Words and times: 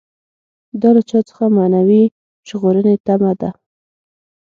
دا 0.81 0.89
له 0.95 1.01
چا 1.09 1.19
څخه 1.29 1.43
معنوي 1.57 2.03
ژغورنې 2.47 2.95
تمه 3.05 3.31
ده. 3.41 3.49